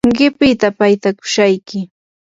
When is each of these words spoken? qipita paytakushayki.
qipita 0.17 0.67
paytakushayki. 0.79 1.79